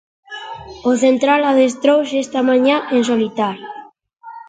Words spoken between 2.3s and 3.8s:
mañá en solitario.